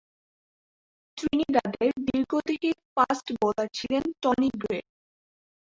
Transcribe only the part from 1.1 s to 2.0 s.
ত্রিনিদাদের